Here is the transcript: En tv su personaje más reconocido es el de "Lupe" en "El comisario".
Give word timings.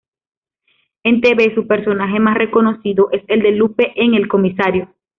En 1.03 1.21
tv 1.21 1.53
su 1.53 1.67
personaje 1.67 2.19
más 2.19 2.35
reconocido 2.35 3.09
es 3.11 3.21
el 3.27 3.43
de 3.43 3.51
"Lupe" 3.51 3.93
en 3.97 4.15
"El 4.15 4.27
comisario". 4.27 4.91